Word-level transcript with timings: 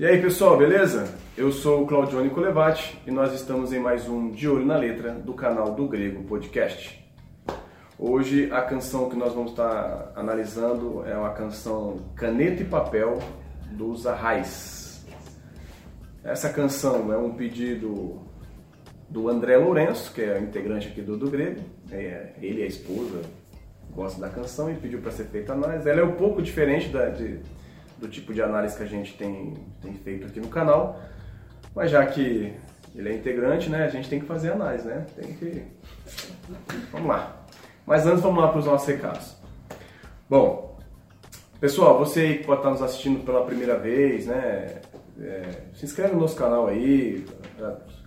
E 0.00 0.06
aí 0.06 0.18
pessoal, 0.18 0.56
beleza? 0.56 1.14
Eu 1.36 1.52
sou 1.52 1.82
o 1.82 1.86
Claudione 1.86 2.30
Colevati 2.30 2.98
e 3.06 3.10
nós 3.10 3.34
estamos 3.34 3.70
em 3.70 3.78
mais 3.78 4.08
um 4.08 4.30
De 4.30 4.48
Olho 4.48 4.64
na 4.64 4.74
Letra 4.74 5.12
do 5.12 5.34
canal 5.34 5.74
do 5.74 5.86
Grego 5.86 6.24
Podcast. 6.24 7.06
Hoje 7.98 8.50
a 8.50 8.62
canção 8.62 9.10
que 9.10 9.16
nós 9.16 9.34
vamos 9.34 9.50
estar 9.50 10.10
analisando 10.16 11.04
é 11.04 11.14
uma 11.14 11.34
canção 11.34 11.98
Caneta 12.16 12.62
e 12.62 12.64
Papel 12.64 13.18
dos 13.72 14.06
Arrais. 14.06 15.04
Essa 16.24 16.48
canção 16.48 17.12
é 17.12 17.18
um 17.18 17.34
pedido 17.34 18.22
do 19.06 19.28
André 19.28 19.58
Lourenço, 19.58 20.14
que 20.14 20.22
é 20.22 20.40
integrante 20.40 20.88
aqui 20.88 21.02
do, 21.02 21.14
do 21.14 21.28
Grego. 21.28 21.60
É, 21.92 22.30
ele 22.40 22.62
e 22.62 22.64
a 22.64 22.66
esposa 22.66 23.20
gostam 23.90 24.22
da 24.22 24.30
canção 24.30 24.70
e 24.70 24.76
pediu 24.76 25.02
para 25.02 25.10
ser 25.10 25.24
feita 25.24 25.52
a 25.52 25.56
análise. 25.56 25.90
Ela 25.90 26.00
é 26.00 26.04
um 26.04 26.12
pouco 26.12 26.40
diferente 26.40 26.88
da, 26.88 27.10
de, 27.10 27.38
do 28.00 28.08
tipo 28.08 28.32
de 28.32 28.42
análise 28.42 28.76
que 28.76 28.82
a 28.82 28.86
gente 28.86 29.16
tem, 29.16 29.54
tem 29.82 29.94
feito 29.94 30.26
aqui 30.26 30.40
no 30.40 30.48
canal, 30.48 30.98
mas 31.74 31.90
já 31.90 32.04
que 32.06 32.52
ele 32.94 33.08
é 33.08 33.14
integrante, 33.14 33.68
né, 33.68 33.84
a 33.84 33.88
gente 33.88 34.08
tem 34.08 34.18
que 34.18 34.26
fazer 34.26 34.52
análise, 34.52 34.88
né? 34.88 35.06
Tem 35.14 35.32
que. 35.34 35.62
Vamos 36.90 37.08
lá. 37.08 37.44
Mas 37.86 38.06
antes, 38.06 38.22
vamos 38.22 38.42
lá 38.42 38.48
para 38.48 38.58
os 38.58 38.66
nossos 38.66 38.88
recados. 38.88 39.36
Bom, 40.28 40.78
pessoal, 41.60 41.98
você 41.98 42.38
que 42.38 42.44
pode 42.44 42.60
estar 42.60 42.70
nos 42.70 42.82
assistindo 42.82 43.24
pela 43.24 43.44
primeira 43.44 43.78
vez, 43.78 44.26
né? 44.26 44.80
É, 45.20 45.42
se 45.74 45.84
inscreve 45.84 46.14
no 46.14 46.20
nosso 46.20 46.34
canal 46.36 46.66
aí, 46.66 47.26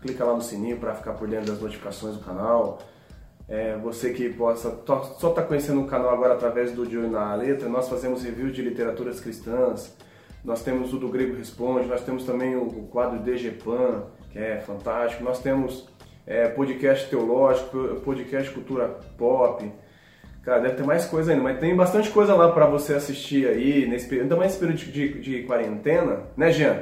clica 0.01 0.25
lá 0.25 0.33
no 0.33 0.41
sininho 0.41 0.77
para 0.77 0.95
ficar 0.95 1.13
por 1.13 1.27
dentro 1.27 1.51
das 1.51 1.61
notificações 1.61 2.15
do 2.15 2.23
canal. 2.23 2.79
É, 3.53 3.77
você 3.77 4.09
que 4.09 4.29
possa 4.29 4.81
só 5.19 5.29
está 5.29 5.43
conhecendo 5.43 5.81
o 5.81 5.85
canal 5.85 6.09
agora 6.09 6.33
através 6.33 6.71
do 6.71 6.87
De 6.87 6.97
na 6.97 7.35
Letra, 7.35 7.69
nós 7.69 7.87
fazemos 7.87 8.23
reviews 8.23 8.51
de 8.51 8.63
literaturas 8.63 9.19
cristãs, 9.19 9.95
nós 10.43 10.63
temos 10.63 10.91
o 10.91 10.97
do 10.97 11.07
Grego 11.07 11.37
Responde, 11.37 11.87
nós 11.87 12.01
temos 12.01 12.25
também 12.25 12.55
o, 12.55 12.63
o 12.63 12.87
quadro 12.87 13.19
DGPAN, 13.19 14.05
que 14.31 14.39
é 14.39 14.59
fantástico, 14.59 15.23
nós 15.23 15.37
temos 15.37 15.87
é, 16.25 16.47
podcast 16.47 17.07
teológico, 17.07 18.01
podcast 18.03 18.51
cultura 18.51 18.87
pop, 19.19 19.71
cara, 20.41 20.59
deve 20.59 20.73
ter 20.73 20.83
mais 20.83 21.05
coisa 21.05 21.31
ainda, 21.31 21.43
mas 21.43 21.59
tem 21.59 21.75
bastante 21.75 22.09
coisa 22.09 22.33
lá 22.33 22.51
para 22.51 22.65
você 22.65 22.95
assistir 22.95 23.47
aí, 23.47 23.87
nesse 23.87 24.07
período, 24.07 24.23
ainda 24.23 24.35
mais 24.35 24.47
nesse 24.53 24.59
período 24.59 24.79
de, 24.79 24.91
de, 24.91 25.21
de 25.21 25.43
quarentena, 25.43 26.21
né 26.35 26.51
Jean? 26.51 26.81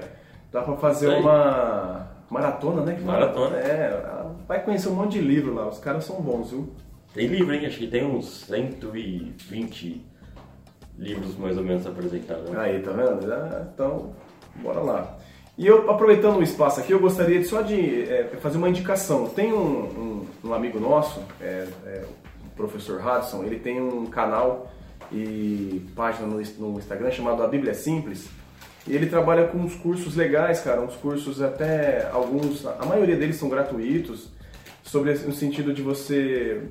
Dá 0.50 0.62
para 0.62 0.78
fazer 0.78 1.10
uma 1.10 2.12
Maratona, 2.32 2.84
né? 2.84 2.98
Maratona. 3.04 3.58
É, 3.58 4.21
vai 4.52 4.62
conhecer 4.62 4.90
um 4.90 4.96
monte 4.96 5.14
de 5.14 5.22
livro 5.22 5.54
lá, 5.54 5.66
os 5.70 5.80
caras 5.80 6.04
são 6.04 6.22
bons, 6.22 6.52
viu? 6.52 6.68
Tem 7.14 7.26
livro, 7.26 7.54
hein? 7.54 7.66
Acho 7.66 7.78
que 7.78 7.88
tem 7.88 8.06
uns 8.06 8.42
120 8.48 10.06
livros 11.00 11.38
mais 11.38 11.58
ou 11.58 11.64
menos 11.64 11.88
apresentados. 11.88 12.50
Né? 12.50 12.60
Aí, 12.60 12.82
tá 12.82 12.92
vendo? 12.92 13.26
Então, 13.74 14.14
bora 14.56 14.82
lá. 14.82 15.18
E 15.58 15.66
eu, 15.66 15.90
aproveitando 15.90 16.36
o 16.36 16.44
espaço 16.44 16.82
aqui, 16.82 16.92
eu 16.92 17.00
gostaria 17.00 17.40
de, 17.40 17.46
só 17.46 17.62
de 17.62 18.04
é, 18.04 18.26
fazer 18.42 18.58
uma 18.58 18.68
indicação. 18.68 19.30
Tem 19.30 19.54
um, 19.54 19.56
um, 19.64 20.28
um 20.44 20.54
amigo 20.54 20.82
nosso, 20.82 21.22
é, 21.40 21.70
é, 21.86 22.04
o 22.46 22.50
professor 22.54 23.02
Hudson, 23.02 23.46
ele 23.46 23.58
tem 23.58 23.82
um 23.82 24.06
canal 24.08 24.70
e 25.14 25.90
página 25.96 26.28
no, 26.28 26.42
no 26.60 26.78
Instagram 26.78 27.10
chamado 27.12 27.42
A 27.42 27.48
Bíblia 27.48 27.74
Simples. 27.74 28.28
E 28.86 28.94
ele 28.94 29.06
trabalha 29.06 29.48
com 29.48 29.60
uns 29.60 29.76
cursos 29.76 30.14
legais, 30.18 30.60
cara, 30.60 30.82
uns 30.82 30.96
cursos 30.98 31.42
até 31.42 32.10
alguns, 32.12 32.66
a 32.66 32.86
maioria 32.86 33.16
deles 33.16 33.38
são 33.38 33.48
gratuitos, 33.48 34.30
sobre 34.84 35.14
no 35.14 35.34
sentido 35.34 35.74
de 35.74 35.82
você 35.82 36.62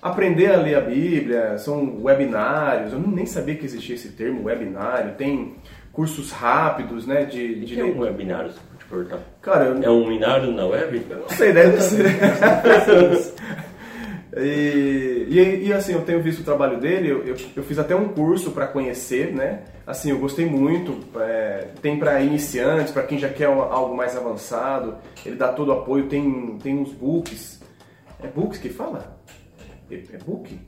aprender 0.00 0.52
a 0.52 0.56
ler 0.56 0.76
a 0.76 0.80
Bíblia, 0.80 1.58
são 1.58 2.02
webinários, 2.02 2.92
eu 2.92 3.00
nem 3.00 3.26
sabia 3.26 3.56
que 3.56 3.64
existia 3.64 3.94
esse 3.94 4.10
termo, 4.10 4.44
webinário, 4.44 5.14
tem 5.16 5.56
cursos 5.92 6.30
rápidos, 6.30 7.06
né, 7.06 7.24
de... 7.24 7.64
de... 7.64 7.74
Que 7.74 7.80
é 7.80 7.84
um 7.84 7.98
webinário, 7.98 8.52
se 8.52 8.58
te 8.78 8.84
perguntar? 8.88 9.18
Cara, 9.42 9.64
eu... 9.64 9.82
É 9.82 9.90
um 9.90 10.04
webinário 10.04 10.52
na 10.52 10.66
web? 10.66 11.04
Eu 11.10 11.18
não 11.18 11.28
sei, 11.28 11.52
deve 11.52 11.80
ser. 11.80 12.06
E, 14.38 15.26
e, 15.28 15.66
e, 15.66 15.72
assim, 15.72 15.92
eu 15.92 16.02
tenho 16.02 16.22
visto 16.22 16.40
o 16.40 16.44
trabalho 16.44 16.78
dele, 16.78 17.08
eu, 17.10 17.24
eu, 17.24 17.36
eu 17.56 17.62
fiz 17.62 17.78
até 17.78 17.94
um 17.94 18.08
curso 18.08 18.52
para 18.52 18.66
conhecer, 18.66 19.32
né? 19.32 19.64
Assim, 19.86 20.10
eu 20.10 20.18
gostei 20.18 20.46
muito. 20.46 20.98
É, 21.20 21.68
tem 21.82 21.98
para 21.98 22.20
iniciantes, 22.20 22.92
para 22.92 23.02
quem 23.02 23.18
já 23.18 23.28
quer 23.28 23.46
algo 23.46 23.96
mais 23.96 24.16
avançado, 24.16 24.96
ele 25.24 25.36
dá 25.36 25.48
todo 25.48 25.68
o 25.68 25.72
apoio, 25.72 26.06
tem, 26.06 26.58
tem 26.62 26.78
uns 26.78 26.92
books. 26.92 27.60
É 28.22 28.26
books 28.28 28.58
que 28.58 28.68
fala? 28.68 29.18
É, 29.90 29.94
é 29.94 30.18
book? 30.18 30.58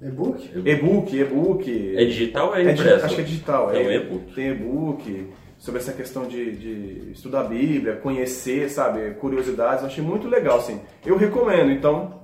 E-book? 0.00 0.50
E-book, 0.64 1.16
e-book. 1.16 1.96
É 1.96 2.04
digital 2.04 2.48
ou 2.48 2.56
é 2.56 2.62
impresso? 2.62 2.88
É, 2.88 3.04
acho 3.04 3.14
que 3.14 3.20
é 3.20 3.24
digital. 3.24 3.72
É, 3.72 3.82
é 3.82 3.96
e-book. 3.96 4.34
Tem 4.34 4.50
e-book 4.50 5.32
sobre 5.58 5.80
essa 5.80 5.92
questão 5.92 6.26
de, 6.26 6.56
de, 6.56 7.12
estudar 7.12 7.42
a 7.42 7.44
Bíblia, 7.44 7.96
conhecer, 7.96 8.68
sabe, 8.68 9.12
curiosidades. 9.12 9.82
Eu 9.82 9.86
achei 9.86 10.04
muito 10.04 10.28
legal, 10.28 10.58
assim. 10.58 10.80
Eu 11.06 11.16
recomendo, 11.16 11.70
então 11.70 12.20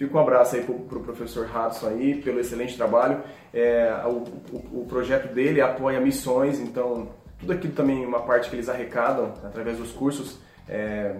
Fica 0.00 0.16
um 0.16 0.20
abraço 0.22 0.56
aí 0.56 0.62
pro, 0.62 0.76
pro 0.76 1.00
professor 1.00 1.46
Hudson 1.46 1.88
aí, 1.88 2.14
pelo 2.22 2.40
excelente 2.40 2.74
trabalho. 2.74 3.20
É, 3.52 3.92
o, 4.06 4.24
o, 4.50 4.80
o, 4.80 4.86
projeto 4.88 5.30
dele 5.34 5.60
apoia 5.60 6.00
missões, 6.00 6.58
então 6.58 7.10
tudo 7.38 7.52
aquilo 7.52 7.74
também, 7.74 8.06
uma 8.06 8.20
parte 8.20 8.48
que 8.48 8.56
eles 8.56 8.70
arrecadam 8.70 9.34
através 9.44 9.76
dos 9.76 9.92
cursos, 9.92 10.38
é, 10.66 11.16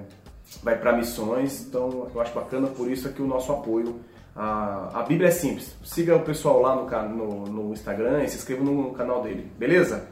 vai 0.62 0.78
para 0.78 0.96
missões. 0.96 1.60
Então 1.60 2.08
eu 2.14 2.20
acho 2.22 2.32
bacana, 2.32 2.68
por 2.68 2.90
isso 2.90 3.06
aqui 3.06 3.20
o 3.20 3.26
nosso 3.26 3.52
apoio. 3.52 4.00
A, 4.34 5.00
a 5.00 5.02
Bíblia 5.02 5.28
é 5.28 5.30
simples. 5.30 5.76
Siga 5.84 6.16
o 6.16 6.22
pessoal 6.22 6.62
lá 6.62 6.74
no, 6.74 7.08
no, 7.14 7.44
no 7.44 7.72
Instagram 7.74 8.24
e 8.24 8.28
se 8.28 8.38
inscreva 8.38 8.64
no, 8.64 8.84
no 8.84 8.92
canal 8.94 9.22
dele, 9.22 9.46
beleza? 9.58 10.08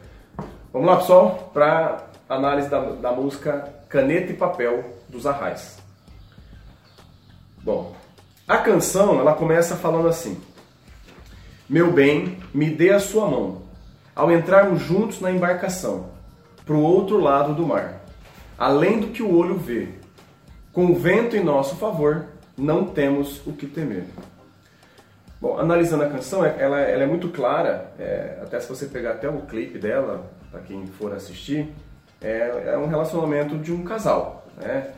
Vamos 0.70 0.86
lá, 0.86 0.98
pessoal, 0.98 1.50
para 1.54 2.04
análise 2.28 2.68
da, 2.68 2.80
da 2.80 3.12
música 3.12 3.66
Caneta 3.88 4.30
e 4.30 4.36
Papel 4.36 4.84
dos 5.08 5.26
Arrais. 5.26 5.78
Bom, 7.64 7.96
a 8.48 8.56
canção, 8.56 9.20
ela 9.20 9.34
começa 9.34 9.76
falando 9.76 10.08
assim: 10.08 10.40
Meu 11.68 11.92
bem, 11.92 12.38
me 12.54 12.70
dê 12.70 12.90
a 12.90 12.98
sua 12.98 13.28
mão, 13.28 13.62
ao 14.16 14.32
entrarmos 14.32 14.80
juntos 14.80 15.20
na 15.20 15.30
embarcação, 15.30 16.06
para 16.64 16.74
o 16.74 16.82
outro 16.82 17.18
lado 17.20 17.54
do 17.54 17.66
mar, 17.66 18.00
além 18.56 19.00
do 19.00 19.08
que 19.08 19.22
o 19.22 19.36
olho 19.36 19.58
vê. 19.58 19.88
Com 20.72 20.86
o 20.86 20.94
vento 20.94 21.36
em 21.36 21.44
nosso 21.44 21.76
favor, 21.76 22.26
não 22.56 22.86
temos 22.86 23.46
o 23.46 23.52
que 23.52 23.66
temer. 23.66 24.04
Bom, 25.40 25.58
analisando 25.58 26.04
a 26.04 26.08
canção, 26.08 26.44
ela, 26.44 26.80
ela 26.80 27.02
é 27.02 27.06
muito 27.06 27.28
clara, 27.28 27.92
é, 27.98 28.38
até 28.42 28.58
se 28.58 28.68
você 28.68 28.86
pegar 28.86 29.12
até 29.12 29.28
o 29.28 29.42
clipe 29.42 29.78
dela, 29.78 30.30
para 30.50 30.60
quem 30.60 30.86
for 30.86 31.12
assistir, 31.12 31.72
é, 32.20 32.72
é 32.72 32.78
um 32.78 32.86
relacionamento 32.86 33.58
de 33.58 33.72
um 33.72 33.84
casal, 33.84 34.46
né? 34.56 34.92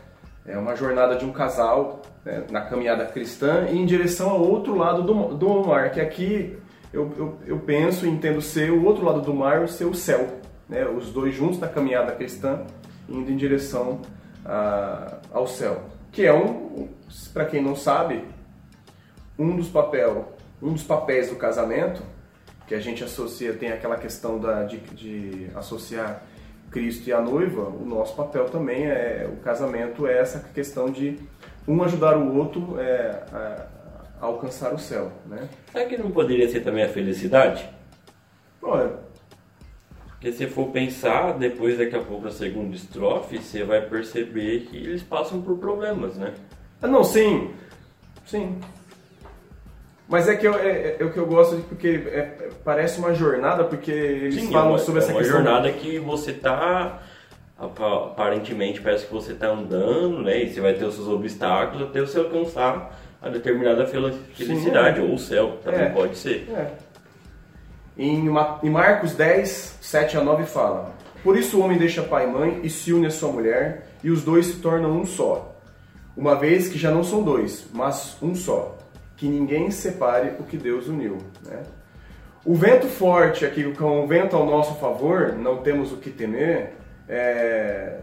É 0.46 0.56
uma 0.56 0.74
jornada 0.74 1.16
de 1.16 1.24
um 1.24 1.32
casal 1.32 2.02
né, 2.24 2.44
na 2.50 2.62
caminhada 2.62 3.04
cristã 3.06 3.66
em 3.68 3.84
direção 3.84 4.30
ao 4.30 4.40
outro 4.40 4.74
lado 4.74 5.02
do, 5.02 5.34
do 5.34 5.66
mar, 5.66 5.90
que 5.90 6.00
aqui 6.00 6.58
eu, 6.92 7.12
eu, 7.16 7.38
eu 7.46 7.58
penso 7.58 8.06
e 8.06 8.08
entendo 8.08 8.40
ser 8.40 8.70
o 8.70 8.84
outro 8.84 9.04
lado 9.04 9.20
do 9.20 9.34
mar, 9.34 9.68
ser 9.68 9.84
o 9.84 9.94
céu. 9.94 10.40
Né, 10.68 10.86
os 10.86 11.10
dois 11.10 11.34
juntos 11.34 11.58
na 11.58 11.68
caminhada 11.68 12.12
cristã, 12.12 12.64
indo 13.08 13.30
em 13.30 13.36
direção 13.36 14.00
a, 14.44 15.18
ao 15.32 15.46
céu. 15.46 15.82
Que 16.12 16.24
é 16.24 16.32
um, 16.32 16.88
para 17.32 17.44
quem 17.44 17.62
não 17.62 17.76
sabe, 17.76 18.24
um 19.38 19.56
dos 19.56 19.68
papel, 19.68 20.32
um 20.62 20.72
dos 20.72 20.82
papéis 20.82 21.28
do 21.28 21.36
casamento, 21.36 22.02
que 22.66 22.74
a 22.74 22.80
gente 22.80 23.02
associa, 23.02 23.52
tem 23.52 23.72
aquela 23.72 23.96
questão 23.96 24.38
da, 24.38 24.62
de, 24.62 24.78
de 24.78 25.50
associar 25.56 26.22
Cristo 26.70 27.08
e 27.08 27.12
a 27.12 27.20
noiva, 27.20 27.62
o 27.62 27.84
nosso 27.84 28.14
papel 28.14 28.48
também 28.48 28.86
é 28.86 29.28
o 29.30 29.36
casamento 29.42 30.06
é 30.06 30.18
essa 30.18 30.38
questão 30.54 30.90
de 30.90 31.18
um 31.66 31.82
ajudar 31.82 32.16
o 32.16 32.36
outro 32.36 32.78
é, 32.78 33.22
a, 33.32 33.66
a, 34.20 34.26
alcançar 34.26 34.72
o 34.72 34.78
céu, 34.78 35.10
né? 35.26 35.48
Será 35.72 35.84
que 35.86 35.96
não 35.96 36.10
poderia 36.10 36.48
ser 36.48 36.60
também 36.60 36.84
a 36.84 36.88
felicidade? 36.88 37.68
Olha, 38.62 38.92
porque 40.20 40.32
se 40.32 40.46
for 40.46 40.68
pensar, 40.68 41.32
depois 41.38 41.78
daqui 41.78 41.96
a 41.96 42.02
pouco 42.02 42.28
a 42.28 42.30
segunda 42.30 42.76
estrofe, 42.76 43.38
você 43.38 43.64
vai 43.64 43.80
perceber 43.80 44.66
que 44.66 44.76
eles 44.76 45.02
passam 45.02 45.40
por 45.40 45.56
problemas, 45.56 46.16
né? 46.16 46.34
Ah, 46.82 46.86
não, 46.86 47.02
sim, 47.02 47.50
sim. 48.26 48.60
Mas 50.10 50.28
é 50.28 50.34
que 50.34 50.44
eu, 50.44 50.54
é, 50.54 50.96
é 50.98 51.04
o 51.04 51.12
que 51.12 51.18
eu 51.18 51.24
gosto 51.24 51.54
de, 51.54 51.62
porque 51.62 52.02
é, 52.08 52.48
parece 52.64 52.98
uma 52.98 53.14
jornada, 53.14 53.62
porque 53.62 53.92
eles 53.92 54.40
Sim, 54.40 54.50
falam 54.50 54.70
é 54.70 54.72
uma, 54.72 54.78
sobre 54.78 55.00
essa 55.00 55.12
é 55.12 55.14
uma 55.14 55.20
questão. 55.20 55.36
jornada 55.36 55.70
que 55.70 56.00
você 56.00 56.32
tá 56.32 57.00
aparentemente 57.56 58.80
parece 58.80 59.06
que 59.06 59.12
você 59.12 59.32
está 59.32 59.48
andando, 59.48 60.22
né? 60.22 60.42
E 60.42 60.52
você 60.52 60.60
vai 60.60 60.74
ter 60.74 60.84
os 60.84 60.96
seus 60.96 61.06
obstáculos 61.06 61.88
até 61.88 62.00
você 62.00 62.18
alcançar 62.18 62.98
a 63.22 63.28
determinada 63.28 63.86
felicidade, 63.86 64.98
Sim, 64.98 65.06
é. 65.06 65.08
ou 65.08 65.14
o 65.14 65.18
céu, 65.18 65.58
também 65.62 65.82
é. 65.82 65.90
pode 65.90 66.16
ser. 66.18 66.48
É. 66.50 66.72
Em, 67.96 68.26
em 68.62 68.70
Marcos 68.70 69.12
10, 69.12 69.78
7 69.80 70.16
a 70.16 70.24
9 70.24 70.44
fala: 70.44 70.90
Por 71.22 71.36
isso 71.36 71.56
o 71.56 71.62
homem 71.62 71.78
deixa 71.78 72.02
pai 72.02 72.24
e 72.24 72.32
mãe 72.32 72.60
e 72.64 72.70
se 72.70 72.92
une 72.92 73.06
à 73.06 73.10
sua 73.10 73.30
mulher, 73.30 73.86
e 74.02 74.10
os 74.10 74.24
dois 74.24 74.46
se 74.46 74.56
tornam 74.56 74.90
um 74.90 75.06
só. 75.06 75.54
Uma 76.16 76.34
vez 76.34 76.68
que 76.68 76.78
já 76.78 76.90
não 76.90 77.04
são 77.04 77.22
dois, 77.22 77.66
mas 77.72 78.16
um 78.20 78.34
só 78.34 78.76
que 79.20 79.28
ninguém 79.28 79.70
separe 79.70 80.32
o 80.40 80.44
que 80.44 80.56
Deus 80.56 80.88
uniu. 80.88 81.18
Né? 81.44 81.62
O 82.42 82.54
vento 82.54 82.86
forte 82.86 83.44
aqui, 83.44 83.70
com 83.74 84.02
o 84.02 84.06
vento 84.06 84.34
ao 84.34 84.46
nosso 84.46 84.76
favor, 84.76 85.34
não 85.34 85.58
temos 85.58 85.92
o 85.92 85.98
que 85.98 86.08
temer, 86.08 86.72
É, 87.06 87.98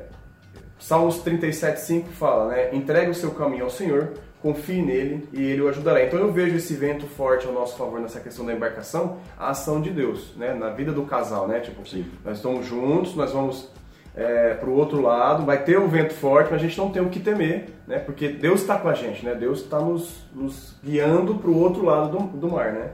Salmos 0.80 1.24
37,5 1.24 2.10
fala, 2.10 2.50
né? 2.50 2.76
Entregue 2.76 3.10
o 3.10 3.16
seu 3.16 3.32
caminho 3.32 3.64
ao 3.64 3.70
Senhor, 3.70 4.14
confie 4.42 4.82
nele 4.82 5.28
e 5.34 5.42
ele 5.42 5.62
o 5.62 5.70
ajudará. 5.70 6.04
Então 6.04 6.20
eu 6.20 6.32
vejo 6.32 6.58
esse 6.58 6.76
vento 6.76 7.08
forte 7.08 7.48
ao 7.48 7.54
nosso 7.54 7.76
favor 7.78 8.00
nessa 8.00 8.20
questão 8.20 8.46
da 8.46 8.54
embarcação, 8.54 9.18
a 9.40 9.50
ação 9.50 9.82
de 9.82 9.90
Deus, 9.90 10.36
né? 10.36 10.54
Na 10.54 10.70
vida 10.70 10.92
do 10.92 11.04
casal, 11.04 11.48
né? 11.48 11.62
Tipo, 11.62 11.88
Sim. 11.88 12.06
nós 12.24 12.38
estamos 12.38 12.66
juntos, 12.68 13.16
nós 13.16 13.32
vamos 13.32 13.72
é, 14.18 14.56
para 14.56 14.68
o 14.68 14.74
outro 14.74 15.00
lado, 15.00 15.46
vai 15.46 15.64
ter 15.64 15.80
um 15.80 15.88
vento 15.88 16.16
forte, 16.16 16.50
mas 16.52 16.60
a 16.60 16.64
gente 16.66 16.76
não 16.76 16.90
tem 16.90 17.04
o 17.04 17.10
que 17.10 17.20
temer, 17.20 17.70
né? 17.86 18.00
Porque 18.00 18.28
Deus 18.28 18.62
está 18.62 18.76
com 18.80 18.90
a 18.90 18.94
gente, 18.96 19.24
né? 19.24 19.36
Deus 19.36 19.60
está 19.60 19.80
nos, 19.80 20.26
nos, 20.34 20.76
guiando 20.84 21.36
para 21.36 21.52
o 21.52 21.56
outro 21.56 21.86
lado 21.86 22.18
do, 22.18 22.24
do 22.38 22.50
mar, 22.50 22.74
né? 22.74 22.90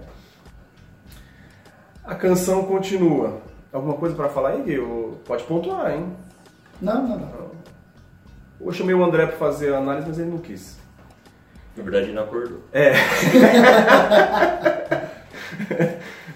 A 2.04 2.14
canção 2.14 2.66
continua. 2.66 3.42
Alguma 3.72 3.94
coisa 3.94 4.14
para 4.14 4.28
falar 4.28 4.50
aí, 4.50 4.64
Gui? 4.64 4.78
Pode 5.26 5.46
pontuar, 5.46 5.94
hein? 5.94 6.14
Não, 6.82 7.08
não, 7.08 7.18
não. 7.18 7.52
Eu 8.60 8.74
chamei 8.74 8.94
o 8.94 9.02
André 9.02 9.26
para 9.26 9.38
fazer 9.38 9.74
a 9.74 9.78
análise, 9.78 10.10
mas 10.10 10.20
ele 10.20 10.30
não 10.30 10.40
quis. 10.40 10.78
Na 11.78 11.84
verdade, 11.84 12.08
ele 12.08 12.16
não 12.16 12.24
acordou. 12.24 12.60
É. 12.74 12.92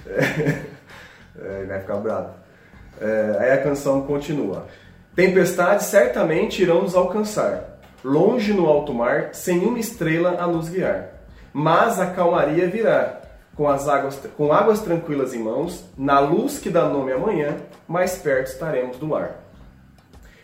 é. 0.07 1.59
Ele 1.59 1.67
vai 1.67 1.81
ficar 1.81 1.97
bravo. 1.97 2.46
É, 2.99 3.37
aí 3.39 3.51
a 3.51 3.61
canção 3.61 4.01
continua. 4.01 4.65
Tempestades 5.15 5.87
certamente 5.87 6.61
irão 6.61 6.83
nos 6.83 6.95
alcançar, 6.95 7.79
longe 8.03 8.53
no 8.53 8.67
alto 8.67 8.93
mar, 8.93 9.29
sem 9.33 9.65
uma 9.65 9.79
estrela 9.79 10.37
a 10.39 10.47
nos 10.47 10.69
guiar. 10.69 11.09
Mas 11.51 11.99
a 11.99 12.07
calmaria 12.07 12.67
virá, 12.67 13.21
com, 13.55 13.67
as 13.67 13.87
águas, 13.87 14.19
com 14.37 14.53
águas 14.53 14.81
tranquilas 14.81 15.33
em 15.33 15.39
mãos, 15.39 15.83
na 15.97 16.19
luz 16.19 16.59
que 16.59 16.69
dá 16.69 16.87
nome 16.87 17.11
amanhã, 17.11 17.57
mais 17.87 18.15
perto 18.17 18.47
estaremos 18.47 18.97
do 18.97 19.09
lar. 19.09 19.43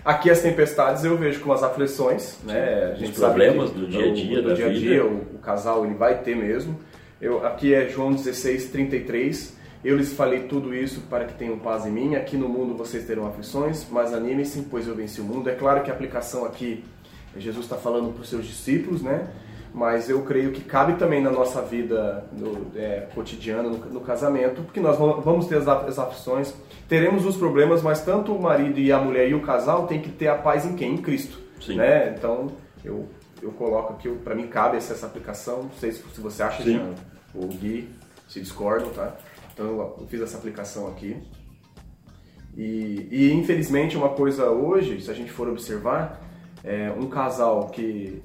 Aqui 0.03 0.29
as 0.29 0.41
tempestades 0.41 1.05
eu 1.05 1.15
vejo 1.17 1.39
como 1.39 1.53
as 1.53 1.63
aflições, 1.63 2.38
né? 2.44 2.97
Os 3.00 3.11
problemas 3.11 3.69
do 3.69 3.88
dia 3.88 4.09
a 4.09 4.13
dia, 4.13 4.41
do, 4.41 4.50
do 4.50 4.55
dia 4.55 4.67
a 4.67 4.73
dia, 4.73 5.05
o, 5.05 5.35
o, 5.35 5.39
casal 5.39 5.85
ele 5.85 5.94
vai 5.94 6.17
ter 6.17 6.35
mesmo. 6.35 6.77
Eu, 7.21 7.45
aqui 7.45 7.73
é 7.73 7.88
João 7.88 8.11
16, 8.11 8.65
33. 8.65 9.55
Eu 9.83 9.97
lhes 9.97 10.13
falei 10.13 10.44
tudo 10.44 10.74
isso 10.74 11.01
para 11.09 11.25
que 11.25 11.33
tenham 11.33 11.59
paz 11.59 11.85
em 11.85 11.91
mim. 11.91 12.15
Aqui 12.15 12.38
no 12.38 12.47
mundo 12.47 12.75
vocês 12.75 13.06
terão 13.06 13.27
aflições, 13.27 13.85
mas 13.91 14.13
animem-se, 14.13 14.62
pois 14.69 14.88
eu 14.88 14.95
venci 14.95 15.19
o 15.19 15.24
mundo. 15.24 15.50
É 15.50 15.56
claro 15.56 15.83
que 15.83 15.91
a 15.91 15.94
aplicação 15.94 16.45
aqui, 16.45 16.83
Jesus 17.38 17.65
está 17.65 17.75
falando 17.75 18.13
para 18.13 18.21
os 18.21 18.30
seus 18.30 18.45
discípulos, 18.45 19.01
né? 19.01 19.27
mas 19.74 20.07
eu 20.07 20.21
creio 20.21 20.51
que 20.51 20.62
cabe 20.62 20.94
também 20.94 21.21
na 21.21 21.31
nossa 21.31 21.62
vida 21.62 22.25
no, 22.31 22.71
é, 22.75 23.07
cotidiana, 23.13 23.63
no, 23.63 23.77
no, 23.77 24.01
casamento, 24.01 24.62
porque 24.62 24.80
nós 24.80 24.97
vamos 24.97 25.47
ter 25.47 25.57
as, 25.57 25.68
as 25.68 25.97
aflições, 25.97 26.53
teremos 26.88 27.25
os 27.25 27.36
problemas, 27.36 27.81
mas 27.81 28.01
tanto 28.01 28.33
o 28.36 28.41
marido 28.41 28.79
e 28.79 28.91
a 28.91 29.00
mulher 29.00 29.27
e 29.27 29.33
o 29.33 29.41
casal 29.41 29.88
tem 29.88 30.00
que 30.00 30.09
ter 30.09 30.27
a 30.27 30.36
paz 30.36 30.63
em 30.65 30.75
quem? 30.75 30.94
Em 30.94 30.97
Cristo. 30.97 31.39
Sim. 31.59 31.77
Né? 31.77 32.13
Então, 32.15 32.51
eu, 32.86 33.09
eu 33.41 33.51
coloco 33.51 33.94
aqui, 33.94 34.09
para 34.09 34.36
mim 34.36 34.45
cabe 34.45 34.77
essa, 34.77 34.94
essa, 34.94 35.07
aplicação, 35.07 35.63
não 35.63 35.71
sei 35.79 35.91
se, 35.91 36.03
se 36.03 36.21
você 36.21 36.44
acha, 36.44 36.62
Sim. 36.62 36.74
Jean, 36.74 36.94
o 37.33 37.47
Gui 37.47 37.89
se 38.29 38.39
discordam, 38.39 38.89
tá? 38.91 39.13
Então 39.53 39.65
eu, 39.65 40.07
fiz 40.07 40.21
essa 40.21 40.38
aplicação 40.38 40.88
aqui. 40.88 41.17
E, 42.55 43.07
e, 43.11 43.33
infelizmente 43.33 43.97
uma 43.97 44.09
coisa 44.09 44.50
hoje, 44.50 45.01
se 45.01 45.09
a 45.09 45.13
gente 45.13 45.31
for 45.31 45.50
observar, 45.50 46.21
é 46.63 46.91
um 46.91 47.07
casal 47.07 47.69
que 47.69 48.21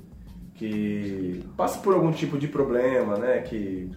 que 0.58 1.44
passa 1.56 1.78
por 1.78 1.94
algum 1.94 2.10
tipo 2.10 2.36
de 2.36 2.48
problema, 2.48 3.16
né? 3.16 3.38
Que, 3.42 3.90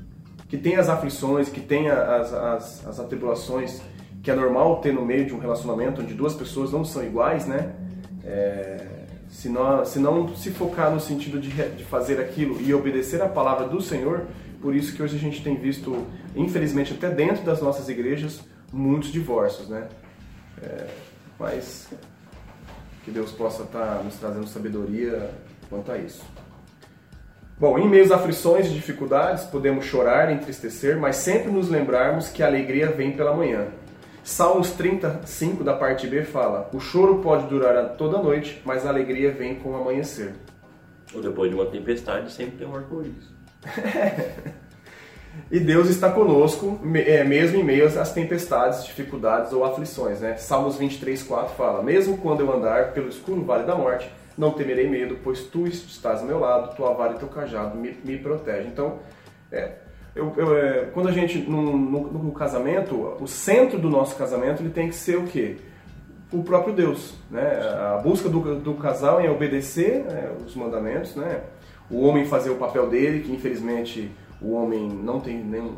que 0.47 0.57
tem 0.57 0.75
as 0.75 0.89
aflições, 0.89 1.49
que 1.49 1.59
tem 1.59 1.89
as, 1.89 2.31
as, 2.31 2.87
as 2.87 2.99
atribulações 2.99 3.81
que 4.21 4.29
é 4.29 4.35
normal 4.35 4.79
ter 4.79 4.93
no 4.93 5.03
meio 5.03 5.25
de 5.25 5.33
um 5.33 5.39
relacionamento 5.39 6.01
onde 6.01 6.13
duas 6.13 6.35
pessoas 6.35 6.71
não 6.71 6.85
são 6.85 7.03
iguais, 7.03 7.47
né? 7.47 7.73
É, 8.23 8.85
se, 9.27 9.49
não, 9.49 9.83
se 9.83 9.97
não 9.97 10.35
se 10.35 10.51
focar 10.51 10.91
no 10.91 10.99
sentido 10.99 11.39
de, 11.39 11.49
de 11.49 11.83
fazer 11.83 12.19
aquilo 12.19 12.61
e 12.61 12.71
obedecer 12.73 13.21
a 13.23 13.27
palavra 13.27 13.67
do 13.67 13.81
Senhor, 13.81 14.27
por 14.61 14.75
isso 14.75 14.95
que 14.95 15.01
hoje 15.01 15.15
a 15.15 15.19
gente 15.19 15.43
tem 15.43 15.55
visto, 15.55 16.05
infelizmente, 16.35 16.93
até 16.93 17.09
dentro 17.09 17.43
das 17.43 17.61
nossas 17.61 17.89
igrejas, 17.89 18.41
muitos 18.71 19.11
divórcios, 19.11 19.67
né? 19.67 19.87
É, 20.61 20.87
mas 21.39 21.89
que 23.03 23.11
Deus 23.11 23.31
possa 23.31 23.63
estar 23.63 23.97
tá 23.97 24.03
nos 24.03 24.15
trazendo 24.15 24.47
sabedoria 24.47 25.31
quanto 25.69 25.91
a 25.91 25.97
isso. 25.97 26.23
Bom, 27.57 27.77
em 27.77 27.87
meio 27.87 28.03
às 28.03 28.11
aflições 28.11 28.67
e 28.67 28.69
dificuldades, 28.69 29.43
podemos 29.45 29.85
chorar, 29.85 30.31
entristecer, 30.31 30.99
mas 30.99 31.17
sempre 31.17 31.51
nos 31.51 31.69
lembrarmos 31.69 32.27
que 32.29 32.41
a 32.41 32.47
alegria 32.47 32.87
vem 32.91 33.11
pela 33.11 33.35
manhã. 33.35 33.67
Salmos 34.23 34.71
35, 34.71 35.63
da 35.63 35.75
parte 35.75 36.05
B, 36.07 36.23
fala: 36.23 36.69
O 36.73 36.79
choro 36.79 37.19
pode 37.19 37.47
durar 37.47 37.95
toda 37.97 38.17
a 38.17 38.23
noite, 38.23 38.61
mas 38.63 38.85
a 38.85 38.89
alegria 38.89 39.31
vem 39.31 39.55
com 39.55 39.71
o 39.71 39.75
amanhecer. 39.75 40.33
Ou 41.13 41.21
depois 41.21 41.49
de 41.49 41.55
uma 41.55 41.65
tempestade, 41.65 42.31
sempre 42.31 42.57
tem 42.57 42.67
um 42.67 42.75
arco-íris. 42.75 43.40
e 45.51 45.59
Deus 45.59 45.89
está 45.89 46.09
conosco, 46.09 46.79
é, 46.95 47.23
mesmo 47.23 47.59
em 47.59 47.63
meio 47.63 47.85
às 47.85 48.13
tempestades, 48.13 48.85
dificuldades 48.85 49.53
ou 49.53 49.63
aflições. 49.63 50.19
Né? 50.21 50.37
Salmos 50.37 50.77
23, 50.77 51.23
4 51.23 51.55
fala: 51.55 51.83
Mesmo 51.83 52.17
quando 52.17 52.41
eu 52.41 52.51
andar 52.51 52.93
pelo 52.93 53.09
escuro 53.09 53.43
vale 53.43 53.63
da 53.65 53.75
morte, 53.75 54.11
não 54.37 54.51
temerei 54.51 54.89
medo, 54.89 55.17
pois 55.23 55.43
tu 55.43 55.67
estás 55.67 56.21
ao 56.21 56.25
meu 56.25 56.39
lado, 56.39 56.75
tua 56.75 56.93
vara 56.93 57.13
e 57.13 57.19
teu 57.19 57.27
cajado 57.27 57.77
me, 57.77 57.97
me 58.03 58.17
protege. 58.17 58.67
Então, 58.67 58.99
é, 59.51 59.73
eu, 60.15 60.33
eu, 60.35 60.57
é, 60.57 60.85
quando 60.93 61.09
a 61.09 61.11
gente, 61.11 61.37
no, 61.37 61.77
no, 61.77 62.01
no, 62.11 62.31
casamento, 62.31 63.17
o 63.19 63.27
centro 63.27 63.77
do 63.79 63.89
nosso 63.89 64.15
casamento 64.15 64.61
ele 64.61 64.69
tem 64.69 64.89
que 64.89 64.95
ser 64.95 65.17
o 65.17 65.23
quê? 65.23 65.57
O 66.31 66.43
próprio 66.43 66.73
Deus. 66.73 67.13
Né? 67.29 67.41
A 67.41 67.97
busca 68.01 68.27
do, 68.27 68.59
do 68.59 68.73
casal 68.75 69.21
em 69.21 69.29
obedecer 69.29 70.03
né, 70.03 70.31
os 70.45 70.55
mandamentos, 70.55 71.15
né? 71.15 71.41
O 71.91 72.01
homem 72.01 72.25
fazer 72.25 72.49
o 72.49 72.55
papel 72.55 72.89
dele, 72.89 73.21
que 73.21 73.31
infelizmente 73.31 74.09
o 74.41 74.53
homem 74.53 74.89
não 74.89 75.19
tem 75.19 75.37
nem, 75.37 75.71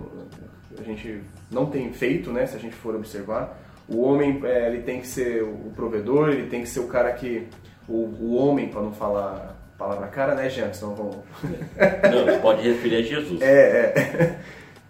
a 0.79 0.83
gente 0.83 1.21
não 1.51 1.65
tem 1.65 1.91
feito, 1.91 2.31
né, 2.31 2.45
se 2.45 2.55
a 2.55 2.59
gente 2.59 2.75
for 2.75 2.95
observar. 2.95 3.59
O 3.87 4.01
homem 4.01 4.39
é, 4.45 4.67
ele 4.67 4.83
tem 4.83 5.01
que 5.01 5.07
ser 5.07 5.43
o 5.43 5.71
provedor, 5.75 6.29
ele 6.29 6.47
tem 6.47 6.61
que 6.61 6.69
ser 6.69 6.79
o 6.79 6.87
cara 6.87 7.11
que 7.11 7.47
o, 7.87 7.93
o 7.93 8.35
homem, 8.35 8.69
para 8.69 8.81
não 8.81 8.93
falar 8.93 9.59
palavra 9.77 10.07
cara, 10.07 10.35
né, 10.35 10.49
Jean? 10.49 10.71
Senão 10.71 10.95
vão... 10.95 11.09
não, 11.43 12.39
pode 12.41 12.61
referir 12.61 12.97
a 12.97 13.01
Jesus. 13.01 13.41
É, 13.41 13.51
é, 13.51 14.35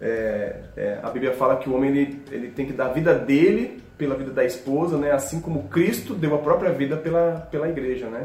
é, 0.00 0.60
é, 0.76 0.98
a 1.02 1.10
Bíblia 1.10 1.32
fala 1.32 1.56
que 1.56 1.68
o 1.68 1.74
homem 1.74 1.90
ele, 1.90 2.22
ele 2.30 2.48
tem 2.48 2.66
que 2.66 2.72
dar 2.72 2.86
a 2.86 2.92
vida 2.92 3.14
dele 3.14 3.82
pela 3.98 4.14
vida 4.14 4.30
da 4.30 4.44
esposa, 4.44 4.96
né? 4.96 5.10
Assim 5.10 5.40
como 5.40 5.64
Cristo 5.64 6.14
deu 6.14 6.34
a 6.34 6.38
própria 6.38 6.70
vida 6.70 6.96
pela, 6.96 7.48
pela 7.50 7.68
igreja, 7.68 8.06
né? 8.06 8.24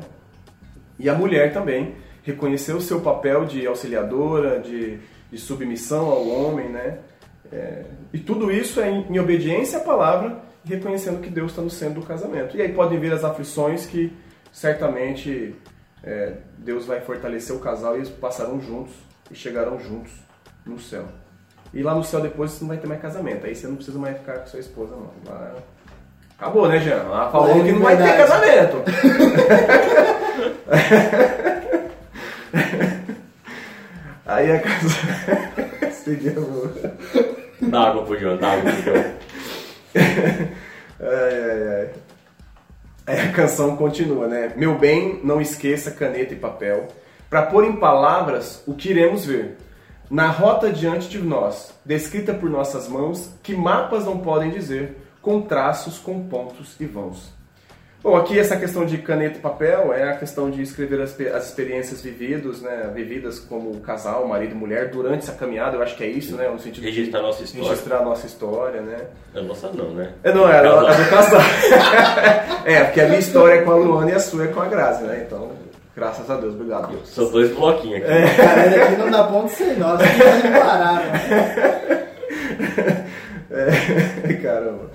E 1.00 1.10
a 1.10 1.13
mulher 1.13 1.53
também 1.53 1.96
reconheceu 2.23 2.77
o 2.77 2.81
seu 2.81 3.01
papel 3.01 3.45
de 3.45 3.65
auxiliadora, 3.65 4.59
de, 4.59 4.99
de 5.31 5.38
submissão 5.38 6.07
ao 6.09 6.27
homem, 6.27 6.69
né? 6.69 6.99
É, 7.51 7.83
e 8.13 8.19
tudo 8.19 8.51
isso 8.51 8.79
é 8.79 8.89
em, 8.89 9.05
em 9.09 9.19
obediência 9.19 9.79
à 9.79 9.81
palavra, 9.81 10.38
reconhecendo 10.63 11.21
que 11.21 11.29
Deus 11.29 11.51
está 11.51 11.61
no 11.61 11.69
centro 11.69 12.01
do 12.01 12.05
casamento. 12.05 12.55
E 12.55 12.61
aí 12.61 12.71
podem 12.71 12.99
vir 12.99 13.11
as 13.13 13.23
aflições 13.23 13.85
que 13.85 14.13
certamente 14.51 15.55
é, 16.03 16.33
Deus 16.57 16.85
vai 16.85 17.01
fortalecer 17.01 17.55
o 17.55 17.59
casal 17.59 17.95
e 17.95 17.99
eles 17.99 18.09
passarão 18.09 18.61
juntos 18.61 18.93
e 19.31 19.35
chegarão 19.35 19.79
juntos 19.79 20.11
no 20.65 20.79
céu. 20.79 21.05
E 21.73 21.83
lá 21.83 21.93
no 21.93 22.03
céu 22.03 22.19
depois 22.21 22.51
você 22.51 22.61
não 22.61 22.69
vai 22.69 22.77
ter 22.77 22.88
mais 22.88 23.01
casamento, 23.01 23.45
aí 23.45 23.55
você 23.55 23.67
não 23.67 23.75
precisa 23.75 23.99
mais 23.99 24.17
ficar 24.17 24.39
com 24.39 24.47
sua 24.47 24.59
esposa 24.59 24.95
não. 24.95 25.11
Lá... 25.27 25.55
Acabou, 26.38 26.67
né, 26.67 26.79
Jean? 26.79 26.95
Ela 26.95 27.29
falou 27.31 27.59
é, 27.59 27.63
que 27.63 27.71
não 27.71 27.81
vai 27.81 27.97
ter 27.97 28.17
casamento. 28.17 28.77
aí 34.39 34.51
a 34.51 34.60
casa. 34.60 35.91
Seria 35.91 36.31
boa. 36.31 36.74
Dá 37.62 37.89
água 37.89 38.05
pro 38.05 38.38
dá 38.38 38.51
água 38.53 38.72
pro 38.72 38.93
ai, 41.00 41.51
ai, 41.51 41.67
ai. 41.67 41.89
Aí 43.05 43.19
a 43.22 43.31
canção 43.31 43.75
continua, 43.75 44.27
né? 44.27 44.53
Meu 44.55 44.77
bem, 44.77 45.19
não 45.24 45.41
esqueça 45.41 45.91
caneta 45.91 46.34
e 46.34 46.38
papel, 46.38 46.88
para 47.29 47.43
pôr 47.43 47.63
em 47.63 47.75
palavras 47.75 48.63
o 48.67 48.74
que 48.74 48.89
iremos 48.89 49.25
ver. 49.25 49.58
Na 50.10 50.27
rota 50.27 50.72
diante 50.72 51.10
de 51.10 51.19
nós, 51.19 51.74
descrita 51.84 52.34
por 52.34 52.50
nossas 52.50 52.88
mãos, 52.88 53.34
que 53.43 53.55
mapas 53.55 54.05
não 54.05 54.19
podem 54.19 54.51
dizer, 54.51 54.98
com 55.22 55.41
traços, 55.41 55.98
com 55.98 56.27
pontos 56.27 56.75
e 56.79 56.86
vãos. 56.86 57.38
Bom, 58.01 58.15
aqui 58.15 58.39
essa 58.39 58.56
questão 58.56 58.86
de 58.86 58.98
caneta 59.00 59.38
e 59.38 59.41
papel 59.41 59.94
é 59.94 60.10
a 60.10 60.15
questão 60.15 60.50
de 60.50 60.62
escrever 60.62 61.01
as, 61.01 61.20
as 61.20 61.50
experiências 61.50 62.01
vividas, 62.01 62.62
né, 62.62 62.89
vividas 62.94 63.39
como 63.39 63.77
casal, 63.82 64.25
marido 64.25 64.53
e 64.53 64.56
mulher, 64.56 64.89
durante 64.89 65.24
essa 65.24 65.34
caminhada, 65.34 65.75
eu 65.75 65.84
acho 65.84 65.98
que 65.98 66.03
é 66.06 66.08
isso, 66.08 66.38
né, 66.38 66.48
no 66.48 66.58
sentido 66.60 66.86
registrar 66.86 67.20
de 67.20 67.25
nossa 67.25 67.44
história. 67.44 67.70
registrar 67.70 67.98
a 67.98 68.03
nossa 68.03 68.25
história, 68.25 68.82
né. 68.82 69.00
A 69.36 69.41
nossa 69.41 69.70
não, 69.74 69.89
né? 69.91 70.13
É, 70.24 70.34
não, 70.34 70.50
é 70.50 70.60
a, 70.60 70.79
a 70.79 70.94
do 70.94 71.10
casal. 71.10 71.41
é, 72.63 72.86
porque 72.86 73.01
a 73.01 73.06
minha 73.08 73.20
história 73.20 73.56
é 73.56 73.62
com 73.63 73.72
a 73.72 73.75
Luana 73.75 74.12
e 74.12 74.15
a 74.15 74.20
sua 74.20 74.46
é 74.46 74.48
com 74.48 74.62
a 74.62 74.65
Grazi, 74.68 75.03
né, 75.03 75.25
então, 75.27 75.51
graças 75.94 76.29
a 76.29 76.38
Deus, 76.38 76.53
obrigado. 76.53 76.88
Deus. 76.91 77.10
São 77.10 77.29
dois 77.29 77.53
bloquinhos 77.53 78.01
aqui. 78.01 78.12
É. 78.12 78.36
Cara, 78.36 78.86
aqui 78.86 78.96
não 78.96 79.12
dá 79.12 79.24
ponto 79.25 79.50
sem 79.50 79.75
nós, 79.75 80.00
aqui 80.00 80.18
vai 80.20 80.51
parar, 80.62 81.06
né? 81.06 82.06
É, 83.51 84.34
caramba. 84.41 84.91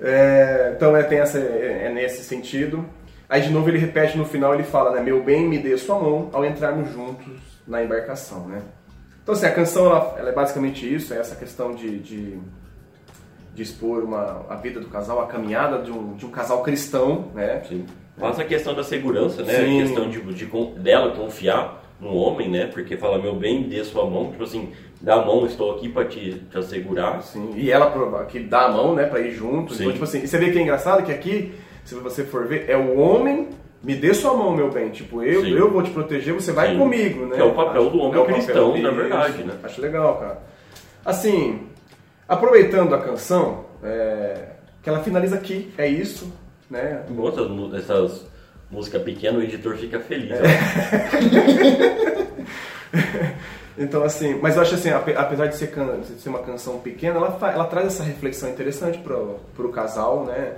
É, 0.00 0.72
então 0.74 0.96
é, 0.96 1.02
tem 1.02 1.18
essa, 1.18 1.38
é, 1.38 1.86
é 1.86 1.92
nesse 1.92 2.24
sentido. 2.24 2.84
Aí 3.28 3.42
de 3.42 3.50
novo 3.50 3.68
ele 3.68 3.78
repete 3.78 4.16
no 4.18 4.24
final, 4.24 4.54
ele 4.54 4.64
fala, 4.64 4.90
né? 4.90 5.00
Meu 5.00 5.22
bem, 5.22 5.46
me 5.46 5.58
dê 5.58 5.76
sua 5.76 5.98
mão 5.98 6.30
ao 6.32 6.44
entrarmos 6.44 6.90
juntos 6.92 7.32
na 7.66 7.82
embarcação, 7.82 8.48
né? 8.48 8.62
Então 9.22 9.34
assim, 9.34 9.46
a 9.46 9.52
canção 9.52 9.86
ela, 9.86 10.14
ela 10.18 10.28
é 10.30 10.32
basicamente 10.32 10.92
isso, 10.92 11.14
é 11.14 11.18
essa 11.18 11.36
questão 11.36 11.74
de, 11.74 11.98
de, 11.98 12.38
de 13.54 13.62
expor 13.62 14.02
uma, 14.02 14.46
a 14.48 14.56
vida 14.56 14.80
do 14.80 14.88
casal, 14.88 15.20
a 15.20 15.26
caminhada 15.26 15.78
de 15.82 15.92
um, 15.92 16.14
de 16.14 16.26
um 16.26 16.30
casal 16.30 16.62
cristão, 16.62 17.30
né? 17.34 17.62
Sim. 17.68 17.86
Passa 18.18 18.42
a 18.42 18.44
questão 18.44 18.74
da 18.74 18.82
segurança, 18.82 19.42
né? 19.42 19.54
Sim. 19.54 19.80
A 19.80 19.84
questão 19.84 20.10
de, 20.10 20.20
de 20.34 20.46
dela 20.80 21.14
confiar 21.14 21.80
no 22.00 22.14
homem, 22.14 22.48
né? 22.48 22.66
Porque 22.66 22.96
fala, 22.96 23.18
meu 23.18 23.34
bem, 23.34 23.64
dê 23.64 23.84
sua 23.84 24.08
mão, 24.08 24.30
tipo 24.30 24.44
assim, 24.44 24.72
dá 25.00 25.14
a 25.14 25.24
mão, 25.24 25.46
estou 25.46 25.72
aqui 25.72 25.88
para 25.88 26.06
te, 26.06 26.34
te 26.50 26.58
assegurar. 26.58 27.16
Assim, 27.16 27.52
e 27.54 27.70
ela 27.70 28.26
que 28.26 28.40
dá 28.40 28.66
a 28.66 28.72
mão, 28.72 28.94
né, 28.94 29.04
pra 29.06 29.20
ir 29.20 29.32
junto. 29.32 29.74
Sim. 29.74 29.82
Então, 29.82 29.92
tipo 29.92 30.04
assim, 30.04 30.22
e 30.22 30.28
você 30.28 30.38
vê 30.38 30.50
que 30.50 30.58
é 30.58 30.62
engraçado 30.62 31.04
que 31.04 31.12
aqui, 31.12 31.52
se 31.84 31.94
você 31.94 32.24
for 32.24 32.46
ver, 32.46 32.68
é 32.68 32.76
o 32.76 32.98
homem, 32.98 33.48
me 33.82 33.94
dê 33.94 34.12
sua 34.14 34.34
mão, 34.34 34.54
meu 34.54 34.70
bem. 34.70 34.90
Tipo, 34.90 35.22
eu, 35.22 35.42
Sim. 35.42 35.52
eu 35.52 35.70
vou 35.70 35.82
te 35.82 35.90
proteger, 35.90 36.34
você 36.34 36.52
vai 36.52 36.72
Sim. 36.72 36.78
comigo, 36.78 37.26
né? 37.26 37.36
Que 37.36 37.42
é 37.42 37.44
o 37.44 37.54
papel 37.54 37.90
do 37.90 37.98
homem 37.98 38.20
o 38.20 38.24
papel 38.24 38.34
cristão, 38.34 38.68
na 38.70 38.90
disso. 38.90 38.94
verdade, 38.94 39.42
né? 39.44 39.54
Acho 39.62 39.80
legal, 39.80 40.16
cara. 40.18 40.42
Assim, 41.04 41.66
aproveitando 42.28 42.94
a 42.94 42.98
canção, 42.98 43.64
é, 43.82 44.50
que 44.82 44.88
ela 44.88 45.00
finaliza 45.00 45.36
aqui, 45.36 45.72
é 45.78 45.86
isso, 45.86 46.32
né? 46.70 47.02
Bom, 47.08 47.28
essas, 47.28 47.74
essas 47.74 48.30
músicas 48.70 49.02
pequenas, 49.02 49.40
o 49.40 49.44
editor 49.44 49.76
fica 49.76 50.00
feliz. 50.00 50.30
É. 50.32 50.40
Então, 53.78 54.02
assim, 54.02 54.34
mas 54.34 54.56
eu 54.56 54.62
acho 54.62 54.74
assim, 54.74 54.90
ape- 54.90 55.14
apesar 55.16 55.46
de 55.46 55.56
ser, 55.56 55.68
de 55.68 56.20
ser 56.20 56.28
uma 56.28 56.40
canção 56.40 56.78
pequena, 56.80 57.16
ela, 57.16 57.38
ela 57.50 57.64
traz 57.64 57.86
essa 57.86 58.02
reflexão 58.02 58.50
interessante 58.50 58.98
pro, 58.98 59.38
pro 59.56 59.70
casal, 59.70 60.24
né? 60.26 60.52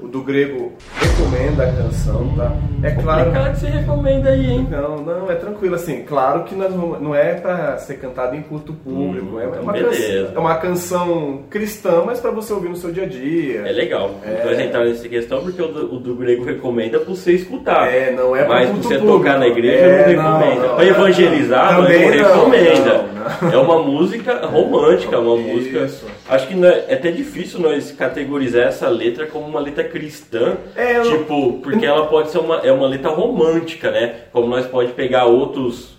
O 0.00 0.06
do 0.06 0.22
grego 0.22 0.72
recomenda 1.00 1.64
a 1.64 1.72
canção, 1.72 2.32
tá? 2.36 2.52
É 2.84 2.92
claro. 2.92 3.24
Complicado 3.24 3.52
que 3.54 3.58
você 3.60 3.66
recomenda 3.66 4.28
aí, 4.30 4.46
hein? 4.52 4.68
Não, 4.70 4.98
não, 4.98 5.28
é 5.28 5.34
tranquilo, 5.34 5.74
assim, 5.74 6.04
claro 6.04 6.44
que 6.44 6.54
nós 6.54 6.72
não, 6.72 7.00
não 7.00 7.14
é 7.16 7.34
pra 7.34 7.76
ser 7.78 7.94
cantado 7.94 8.36
em 8.36 8.42
culto 8.42 8.72
público, 8.72 9.34
Hum, 9.36 9.40
é, 9.40 9.46
uma 9.58 9.72
beleza. 9.72 9.90
canção, 9.90 10.32
é 10.36 10.38
uma 10.38 10.54
canção 10.54 11.40
cristã, 11.50 12.02
mas 12.06 12.20
pra 12.20 12.30
você 12.30 12.52
ouvir 12.52 12.68
no 12.68 12.76
seu 12.76 12.92
dia 12.92 13.02
a 13.02 13.06
dia. 13.06 13.62
É 13.66 13.72
legal. 13.72 14.12
É. 14.24 14.44
Nós 14.44 14.58
entrar 14.60 14.84
nessa 14.84 15.08
questão 15.08 15.42
porque 15.42 15.60
o 15.60 15.66
do, 15.66 15.94
o 15.96 15.98
do 15.98 16.14
grego 16.14 16.44
recomenda 16.44 17.00
pra 17.00 17.08
você 17.12 17.32
escutar. 17.32 17.92
É, 17.92 18.12
não 18.12 18.36
é 18.36 18.44
pra 18.44 18.54
Mas 18.54 18.70
pra 18.70 18.76
você 18.78 18.98
público. 18.98 19.18
tocar 19.18 19.38
na 19.40 19.48
igreja 19.48 19.84
É, 19.84 20.14
não 20.14 20.22
não, 20.22 20.38
recomenda. 20.38 20.66
não, 20.68 20.74
pra 20.76 20.84
é. 20.84 20.88
evangelizar, 20.90 21.76
Também 21.76 22.10
não 22.10 22.16
não, 22.22 22.28
recomenda. 22.50 23.04
É 23.52 23.56
uma 23.56 23.82
música 23.82 24.46
romântica, 24.46 25.18
uma 25.18 25.38
Isso. 25.40 25.48
música. 25.48 25.90
Acho 26.28 26.46
que 26.48 26.54
é, 26.64 26.86
é 26.88 26.94
até 26.94 27.10
difícil 27.10 27.60
nós 27.60 27.90
categorizar 27.92 28.62
essa 28.68 28.88
letra 28.88 29.26
como 29.26 29.46
uma 29.46 29.60
letra 29.60 29.84
cristã. 29.84 30.56
É, 30.76 30.94
não- 30.98 31.18
tipo, 31.18 31.52
porque 31.62 31.84
ela 31.86 32.06
pode 32.06 32.30
ser 32.30 32.38
uma, 32.38 32.56
é 32.56 32.72
uma 32.72 32.86
letra 32.88 33.10
romântica, 33.10 33.90
né? 33.90 34.14
Como 34.32 34.46
nós 34.48 34.66
pode 34.66 34.92
pegar 34.92 35.26
outros, 35.26 35.96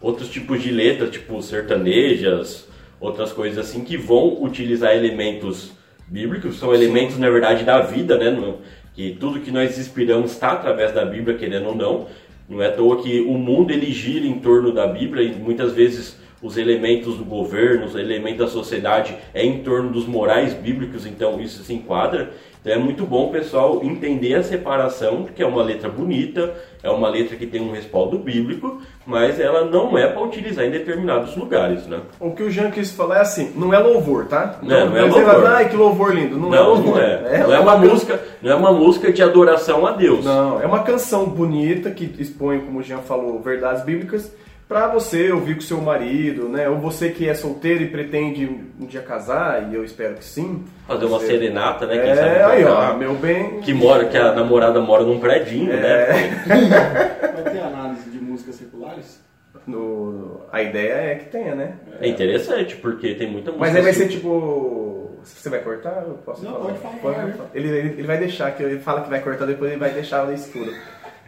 outros 0.00 0.28
tipos 0.28 0.62
de 0.62 0.70
letras, 0.70 1.10
tipo 1.10 1.40
sertanejas, 1.42 2.66
outras 3.00 3.32
coisas 3.32 3.58
assim, 3.58 3.84
que 3.84 3.96
vão 3.96 4.42
utilizar 4.42 4.94
elementos 4.94 5.72
bíblicos, 6.08 6.58
são 6.58 6.74
elementos, 6.74 7.18
na 7.18 7.28
verdade, 7.30 7.64
da 7.64 7.80
vida, 7.80 8.16
né? 8.16 8.30
No- 8.30 8.58
que 8.94 9.14
tudo 9.20 9.40
que 9.40 9.50
nós 9.50 9.78
inspiramos 9.78 10.32
está 10.32 10.52
através 10.52 10.90
da 10.92 11.04
Bíblia, 11.04 11.36
querendo 11.36 11.68
ou 11.68 11.74
não. 11.74 12.06
Não 12.48 12.62
é 12.62 12.68
à 12.68 12.72
toa 12.72 13.02
que 13.02 13.20
o 13.20 13.32
mundo 13.34 13.70
ele 13.72 13.90
gira 13.92 14.24
em 14.26 14.38
torno 14.38 14.72
da 14.72 14.86
Bíblia 14.86 15.22
e 15.22 15.34
muitas 15.34 15.72
vezes 15.72 16.16
os 16.46 16.56
elementos 16.56 17.16
do 17.16 17.24
governo, 17.24 17.86
os 17.86 17.96
elementos 17.96 18.38
da 18.38 18.46
sociedade 18.46 19.16
é 19.34 19.44
em 19.44 19.58
torno 19.58 19.90
dos 19.90 20.06
morais 20.06 20.54
bíblicos, 20.54 21.04
então 21.04 21.40
isso 21.40 21.64
se 21.64 21.74
enquadra. 21.74 22.30
Então 22.60 22.72
é 22.72 22.78
muito 22.78 23.04
bom 23.04 23.30
pessoal 23.30 23.80
entender 23.82 24.34
a 24.34 24.42
separação, 24.42 25.24
que 25.34 25.42
é 25.42 25.46
uma 25.46 25.62
letra 25.62 25.88
bonita, 25.88 26.52
é 26.82 26.90
uma 26.90 27.08
letra 27.08 27.36
que 27.36 27.46
tem 27.46 27.60
um 27.60 27.72
respaldo 27.72 28.18
bíblico, 28.18 28.80
mas 29.04 29.38
ela 29.38 29.64
não 29.64 29.96
é 29.96 30.06
para 30.08 30.22
utilizar 30.22 30.64
em 30.64 30.70
determinados 30.70 31.36
lugares, 31.36 31.86
né? 31.86 32.00
O 32.18 32.30
que 32.32 32.42
o 32.42 32.50
Jean 32.50 32.70
quis 32.70 32.90
falar 32.90 33.18
é 33.18 33.20
assim, 33.20 33.52
não 33.54 33.72
é 33.72 33.78
louvor, 33.78 34.26
tá? 34.26 34.58
Não, 34.62 34.90
não 34.90 34.96
é 34.96 35.08
você 35.08 35.22
vai 35.22 35.34
louvor. 35.34 35.50
Ai, 35.52 35.68
que 35.68 35.76
louvor 35.76 36.14
lindo. 36.14 36.36
Não, 36.36 36.52
é 36.52 36.56
Não, 36.56 36.68
louvor. 36.68 36.94
não 36.96 37.00
é. 37.00 37.38
Não 37.42 37.54
é 37.54 37.60
uma 37.60 37.76
música, 37.76 38.20
não 38.42 38.50
é 38.52 38.54
uma 38.54 38.72
música 38.72 39.12
de 39.12 39.22
adoração 39.22 39.86
a 39.86 39.92
Deus. 39.92 40.24
Não, 40.24 40.60
é 40.60 40.66
uma 40.66 40.82
canção 40.82 41.26
bonita 41.26 41.90
que 41.90 42.04
expõe, 42.20 42.60
como 42.60 42.80
o 42.80 42.82
Jean 42.82 42.98
falou, 42.98 43.40
verdades 43.40 43.84
bíblicas 43.84 44.32
para 44.68 44.88
você 44.88 45.30
ouvir 45.30 45.54
com 45.54 45.60
seu 45.60 45.80
marido, 45.80 46.48
né? 46.48 46.68
Ou 46.68 46.78
você 46.78 47.10
que 47.10 47.28
é 47.28 47.34
solteiro 47.34 47.82
e 47.84 47.86
pretende 47.88 48.44
um 48.80 48.84
dia 48.86 49.00
casar, 49.00 49.70
e 49.70 49.74
eu 49.74 49.84
espero 49.84 50.14
que 50.14 50.24
sim. 50.24 50.64
Fazer 50.88 51.04
uma 51.06 51.18
Você- 51.18 51.26
serenata, 51.26 51.86
né? 51.86 51.98
Quem 51.98 52.14
sabe 52.14 52.28
É, 52.28 52.44
aí 52.44 52.62
tocar. 52.64 52.94
ó, 52.94 52.96
meu 52.96 53.14
bem. 53.14 53.60
que 53.60 53.72
mora, 53.72 54.06
que 54.06 54.16
a 54.16 54.32
namorada 54.32 54.80
mora 54.80 55.04
num 55.04 55.20
predinho, 55.20 55.72
É. 55.72 55.76
né? 55.80 56.06
Vai 57.42 57.52
ter 57.52 57.60
análise 57.60 58.10
de 58.10 58.18
músicas 58.18 58.56
seculares? 58.56 59.24
No- 59.66 60.42
a 60.52 60.62
ideia 60.62 60.92
é 60.92 61.14
que 61.16 61.24
tenha, 61.26 61.54
né? 61.54 61.72
É 62.00 62.06
interessante, 62.08 62.76
porque 62.76 63.14
tem 63.14 63.30
muita 63.30 63.50
música. 63.50 63.66
Mas 63.66 63.74
aí 63.76 63.82
vai 63.82 63.90
assim. 63.90 64.00
ser 64.02 64.08
tipo. 64.08 65.10
Você 65.24 65.48
vai 65.48 65.58
cortar? 65.58 66.04
Eu 66.06 66.14
posso 66.24 66.44
Não, 66.44 66.52
falar? 66.52 66.74
pode 66.74 66.78
falar. 67.00 67.34
Ele, 67.52 67.68
ele, 67.68 67.88
ele 67.98 68.02
vai 68.06 68.16
deixar, 68.16 68.52
que 68.52 68.62
ele 68.62 68.78
fala 68.78 69.00
que 69.02 69.10
vai 69.10 69.20
cortar, 69.20 69.44
depois 69.44 69.70
ele 69.72 69.80
vai 69.80 69.90
deixar 69.90 70.18
ela 70.18 70.32
escura. 70.32 70.70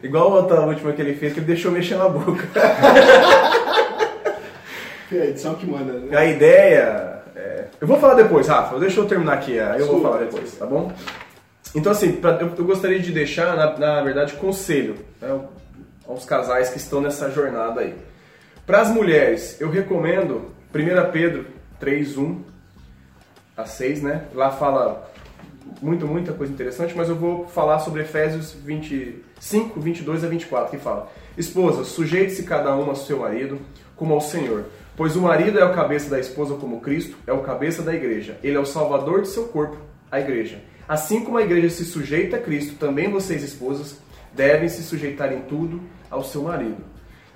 Igual 0.02 0.32
a 0.32 0.36
outra 0.36 0.60
última 0.62 0.92
que 0.92 1.02
ele 1.02 1.14
fez, 1.14 1.32
que 1.32 1.40
ele 1.40 1.46
deixou 1.46 1.72
mexer 1.72 1.96
na 1.96 2.08
boca. 2.08 2.46
É 5.10 5.22
a 5.22 5.24
edição 5.26 5.54
que 5.54 5.66
manda, 5.66 5.92
né? 5.94 6.14
A 6.16 6.24
ideia. 6.26 7.22
é- 7.34 7.64
Eu 7.80 7.86
vou 7.86 7.98
falar 7.98 8.12
depois, 8.14 8.46
Rafa. 8.46 8.78
Deixa 8.78 9.00
eu 9.00 9.06
terminar 9.06 9.32
aqui, 9.34 9.58
aí 9.58 9.80
eu 9.80 9.86
vou 9.86 10.02
falar 10.02 10.18
depois, 10.18 10.52
tá 10.54 10.66
bom? 10.66 10.92
Então, 11.74 11.92
assim, 11.92 12.12
pra- 12.12 12.36
eu, 12.40 12.52
eu 12.58 12.64
gostaria 12.66 12.98
de 13.00 13.10
deixar, 13.10 13.56
na, 13.56 13.78
na 13.78 14.02
verdade, 14.02 14.34
conselho 14.34 14.96
né, 15.20 15.40
aos 16.06 16.26
casais 16.26 16.68
que 16.68 16.76
estão 16.76 17.00
nessa 17.00 17.30
jornada 17.30 17.80
aí. 17.80 17.94
Para 18.66 18.82
as 18.82 18.90
mulheres, 18.90 19.58
eu 19.60 19.70
recomendo 19.70 20.50
1 20.74 21.10
Pedro 21.10 21.46
3, 21.80 22.18
1 22.18 22.42
a 23.56 23.64
6, 23.64 24.02
né? 24.02 24.24
Lá 24.34 24.50
fala 24.50 25.10
muito, 25.80 26.06
muita 26.06 26.32
coisa 26.32 26.52
interessante, 26.52 26.94
mas 26.96 27.08
eu 27.08 27.16
vou 27.16 27.46
falar 27.46 27.78
sobre 27.80 28.02
Efésios 28.02 28.52
25, 28.64 29.80
22 29.80 30.24
a 30.24 30.28
24, 30.28 30.70
que 30.70 30.78
fala: 30.78 31.10
Esposa, 31.36 31.84
sujeite-se 31.84 32.42
cada 32.42 32.74
uma 32.74 32.90
ao 32.90 32.96
seu 32.96 33.20
marido, 33.20 33.60
como 33.96 34.14
ao 34.14 34.20
Senhor. 34.20 34.64
Pois 34.96 35.14
o 35.14 35.20
marido 35.20 35.58
é 35.58 35.64
o 35.64 35.72
cabeça 35.74 36.10
da 36.10 36.18
esposa, 36.18 36.54
como 36.54 36.80
Cristo 36.80 37.16
é 37.26 37.32
o 37.32 37.42
cabeça 37.42 37.82
da 37.82 37.94
igreja. 37.94 38.36
Ele 38.42 38.56
é 38.56 38.60
o 38.60 38.66
salvador 38.66 39.22
de 39.22 39.28
seu 39.28 39.44
corpo, 39.44 39.76
a 40.10 40.18
igreja. 40.18 40.60
Assim 40.88 41.22
como 41.22 41.38
a 41.38 41.42
igreja 41.42 41.70
se 41.70 41.84
sujeita 41.84 42.36
a 42.36 42.40
Cristo, 42.40 42.74
também 42.74 43.10
vocês, 43.10 43.42
esposas, 43.44 43.98
devem 44.34 44.68
se 44.68 44.82
sujeitar 44.82 45.32
em 45.32 45.42
tudo 45.42 45.80
ao 46.10 46.24
seu 46.24 46.42
marido. 46.42 46.82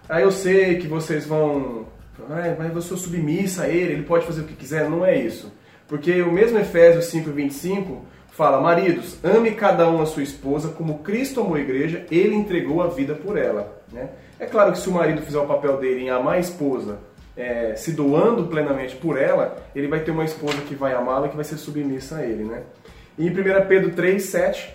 Aí 0.09 0.23
eu 0.25 0.33
sei 0.33 0.79
que 0.79 0.89
vocês 0.89 1.25
vão. 1.25 1.87
"Ai, 2.29 2.57
mas 2.59 2.75
eu 2.75 2.83
sou 2.83 2.97
submissa 2.97 3.63
a 3.63 3.69
ele, 3.69 3.93
ele 3.93 4.03
pode 4.03 4.27
fazer 4.27 4.41
o 4.41 4.45
que 4.45 4.55
quiser. 4.55 4.89
Não 4.91 5.05
é 5.05 5.17
isso. 5.17 5.53
Porque 5.87 6.23
o 6.23 6.33
mesmo 6.33 6.59
Efésios 6.59 7.07
5,25 7.07 8.05
fala: 8.33 8.61
Maridos, 8.61 9.17
ame 9.23 9.53
cada 9.53 9.89
um 9.89 10.03
a 10.03 10.07
sua 10.07 10.23
esposa 10.23 10.69
como 10.69 10.99
Cristo 10.99 11.41
amou 11.41 11.55
a 11.55 11.61
igreja, 11.61 12.05
ele 12.11 12.35
entregou 12.35 12.83
a 12.83 12.89
vida 12.89 13.15
por 13.15 13.39
ela. 13.39 13.81
Né? 13.93 14.09
É 14.41 14.47
claro 14.47 14.73
que 14.73 14.79
se 14.79 14.89
o 14.89 14.93
marido 14.93 15.23
fizer 15.23 15.39
o 15.39 15.47
papel 15.47 15.77
dele 15.77 16.03
em 16.03 16.11
amar 16.11 16.35
a 16.35 16.41
esposa, 16.41 16.99
é, 17.37 17.75
se 17.77 17.93
doando 17.93 18.45
plenamente 18.49 18.97
por 18.97 19.19
ela, 19.19 19.57
ele 19.75 19.89
vai 19.89 20.01
ter 20.01 20.11
uma 20.11 20.25
esposa 20.25 20.59
que 20.63 20.75
vai 20.75 20.93
amá-la 20.93 21.27
e 21.27 21.31
que 21.31 21.37
vai 21.37 21.45
ser 21.45 21.57
submissa 21.57 22.17
a 22.17 22.23
ele. 22.25 22.45
Né? 22.45 22.63
E 23.17 23.27
em 23.27 23.31
1 23.31 23.67
Pedro 23.69 23.91
3, 23.91 24.23
7, 24.23 24.75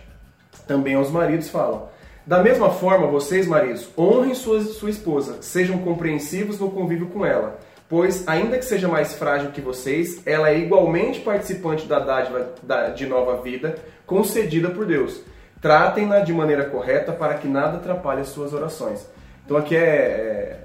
também 0.68 0.96
aos 0.96 1.12
maridos 1.12 1.50
falam: 1.50 1.90
Da 2.26 2.42
mesma 2.42 2.70
forma, 2.72 3.08
vocês, 3.08 3.48
maridos, 3.48 3.90
honrem 3.98 4.34
sua, 4.34 4.62
sua 4.62 4.90
esposa, 4.90 5.42
sejam 5.42 5.80
compreensivos 5.80 6.60
no 6.60 6.72
convívio 6.72 7.08
com 7.08 7.26
ela, 7.26 7.60
pois, 7.90 8.28
ainda 8.28 8.58
que 8.58 8.66
seja 8.66 8.88
mais 8.88 9.14
frágil 9.14 9.52
que 9.52 9.62
vocês, 9.62 10.22
ela 10.26 10.50
é 10.50 10.58
igualmente 10.58 11.20
participante 11.22 11.86
da 11.86 12.00
dádiva 12.00 12.54
de 12.96 13.06
nova 13.06 13.42
vida 13.42 13.76
concedida 14.06 14.70
por 14.70 14.86
Deus. 14.86 15.22
Tratem-na 15.62 16.20
de 16.20 16.32
maneira 16.34 16.66
correta 16.66 17.12
para 17.12 17.36
que 17.36 17.48
nada 17.48 17.78
atrapalhe 17.78 18.22
as 18.22 18.28
suas 18.30 18.54
orações. 18.54 19.08
Então 19.46 19.58
aqui 19.58 19.76
é, 19.76 20.60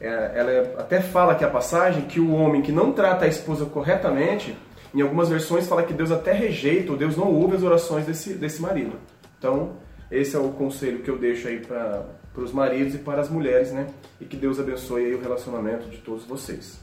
é- 0.00 0.06
é- 0.06 0.32
ela 0.34 0.80
até 0.80 1.00
fala 1.00 1.34
que 1.34 1.44
a 1.44 1.48
passagem 1.48 2.02
que 2.02 2.20
o 2.20 2.34
homem 2.34 2.60
que 2.62 2.72
não 2.72 2.92
trata 2.92 3.24
a 3.24 3.28
esposa 3.28 3.64
corretamente, 3.66 4.56
em 4.94 5.00
algumas 5.00 5.28
versões 5.28 5.68
fala 5.68 5.84
que 5.84 5.92
Deus 5.92 6.10
até 6.10 6.32
rejeita, 6.32 6.90
ou 6.92 6.98
Deus 6.98 7.16
não 7.16 7.32
ouve 7.32 7.56
as 7.56 7.62
orações 7.62 8.04
desse, 8.06 8.34
desse 8.34 8.60
marido. 8.60 8.96
Então, 9.38 9.74
esse 10.10 10.34
é 10.34 10.38
o 10.38 10.48
conselho 10.48 10.98
que 10.98 11.08
eu 11.08 11.16
deixo 11.16 11.46
aí 11.48 11.60
para 11.60 12.02
os 12.36 12.52
maridos 12.52 12.94
e 12.94 12.98
para 12.98 13.20
as 13.20 13.28
mulheres, 13.28 13.72
né? 13.72 13.86
E 14.20 14.24
que 14.24 14.36
Deus 14.36 14.60
abençoe 14.60 15.06
aí 15.06 15.14
o 15.14 15.20
relacionamento 15.20 15.88
de 15.88 15.98
todos 15.98 16.24
vocês. 16.24 16.80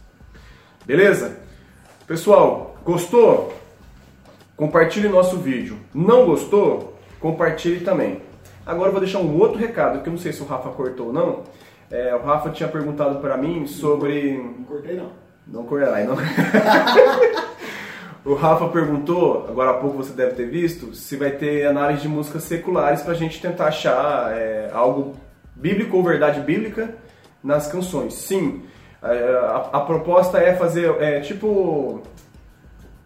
Beleza? 0.86 1.38
Pessoal, 2.06 2.78
gostou? 2.84 3.54
Compartilhe 4.56 5.08
nosso 5.08 5.38
vídeo. 5.38 5.78
Não 5.94 6.26
gostou? 6.26 6.98
Compartilhe 7.20 7.84
também. 7.84 8.22
Agora 8.66 8.90
eu 8.90 8.92
vou 8.92 9.02
deixar 9.02 9.20
um 9.20 9.38
outro 9.40 9.58
recado, 9.58 10.02
que 10.02 10.10
eu 10.10 10.14
não 10.14 10.20
sei 10.20 10.34
se 10.34 10.42
o 10.42 10.46
Rafa 10.46 10.70
cortou 10.70 11.08
ou 11.08 11.14
não. 11.14 11.44
É, 11.90 12.14
o 12.14 12.24
Rafa 12.24 12.50
tinha 12.50 12.68
perguntado 12.68 13.20
para 13.20 13.38
mim 13.38 13.66
sobre 13.66 14.38
Não 14.38 14.64
cortei, 14.66 14.96
não. 14.98 15.12
não 15.48 15.64
correrá, 15.64 16.04
não. 16.04 16.18
O 18.28 18.34
Rafa 18.34 18.68
perguntou, 18.68 19.46
agora 19.48 19.72
há 19.72 19.74
pouco 19.76 19.96
você 19.96 20.12
deve 20.12 20.34
ter 20.34 20.50
visto, 20.50 20.94
se 20.94 21.16
vai 21.16 21.32
ter 21.32 21.66
análise 21.66 22.02
de 22.02 22.10
músicas 22.10 22.44
seculares 22.44 23.02
pra 23.02 23.14
gente 23.14 23.42
tentar 23.42 23.68
achar 23.68 24.36
é, 24.36 24.70
algo 24.74 25.16
bíblico 25.60 25.98
ou 25.98 26.04
verdade 26.04 26.40
bíblica 26.42 26.96
nas 27.44 27.68
canções. 27.68 28.14
Sim, 28.14 28.64
é, 29.02 29.08
a, 29.08 29.70
a 29.74 29.80
proposta 29.82 30.38
é 30.38 30.56
fazer, 30.56 30.90
é, 31.02 31.20
tipo, 31.20 32.02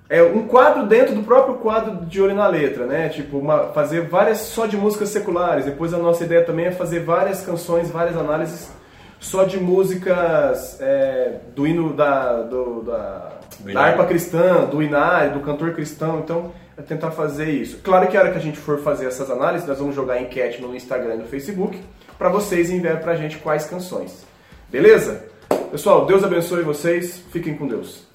é 0.09 0.21
um 0.21 0.45
quadro 0.47 0.85
dentro 0.85 1.15
do 1.15 1.23
próprio 1.23 1.55
quadro 1.55 2.05
de 2.05 2.21
olho 2.21 2.35
na 2.35 2.47
letra, 2.47 2.85
né? 2.85 3.09
Tipo, 3.09 3.37
uma, 3.37 3.69
fazer 3.69 4.01
várias 4.01 4.39
só 4.39 4.65
de 4.65 4.75
músicas 4.75 5.09
seculares. 5.09 5.65
Depois 5.65 5.93
a 5.93 5.97
nossa 5.97 6.23
ideia 6.23 6.43
também 6.43 6.65
é 6.65 6.71
fazer 6.71 6.99
várias 6.99 7.41
canções, 7.45 7.89
várias 7.89 8.17
análises 8.17 8.69
só 9.19 9.43
de 9.43 9.59
músicas 9.59 10.81
é, 10.81 11.39
do 11.55 11.67
hino 11.67 11.93
da, 11.93 12.41
do, 12.41 12.81
da, 12.81 13.31
da 13.71 13.81
harpa 13.81 14.05
cristã, 14.05 14.65
do 14.65 14.81
inário, 14.81 15.33
do 15.33 15.39
cantor 15.41 15.73
cristão. 15.73 16.19
Então, 16.19 16.51
é 16.75 16.81
tentar 16.81 17.11
fazer 17.11 17.49
isso. 17.49 17.79
Claro 17.83 18.07
que 18.07 18.17
a 18.17 18.21
hora 18.21 18.31
que 18.31 18.37
a 18.37 18.41
gente 18.41 18.57
for 18.57 18.79
fazer 18.79 19.05
essas 19.05 19.29
análises, 19.29 19.67
nós 19.67 19.77
vamos 19.77 19.95
jogar 19.95 20.19
enquete 20.19 20.61
no 20.61 20.75
Instagram 20.75 21.15
e 21.15 21.17
no 21.19 21.25
Facebook 21.25 21.79
para 22.21 22.29
vocês 22.29 22.69
enviarem 22.69 23.01
pra 23.01 23.15
gente 23.15 23.39
quais 23.39 23.65
canções. 23.65 24.23
Beleza? 24.69 25.25
Pessoal, 25.71 26.05
Deus 26.05 26.23
abençoe 26.23 26.61
vocês. 26.61 27.19
Fiquem 27.31 27.57
com 27.57 27.67
Deus. 27.67 28.10